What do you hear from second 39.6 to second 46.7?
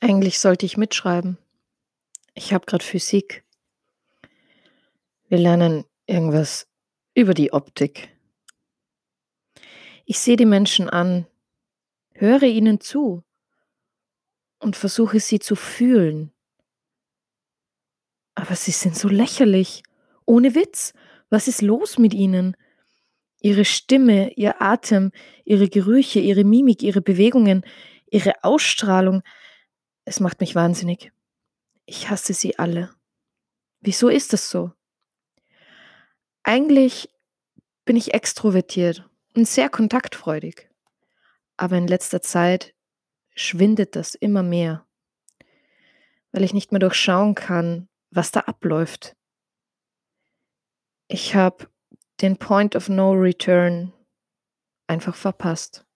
kontaktfreudig. Aber in letzter Zeit schwindet das immer mehr, weil ich